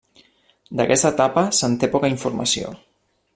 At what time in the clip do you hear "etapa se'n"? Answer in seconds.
1.15-1.75